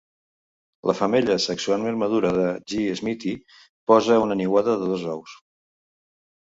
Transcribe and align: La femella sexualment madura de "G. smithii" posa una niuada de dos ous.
La 0.89 0.95
femella 0.99 1.35
sexualment 1.43 2.01
madura 2.05 2.33
de 2.39 2.47
"G. 2.73 2.81
smithii" 3.03 3.39
posa 3.93 4.21
una 4.27 4.43
niuada 4.43 4.79
de 4.83 4.93
dos 4.95 5.09
ous. 5.17 5.41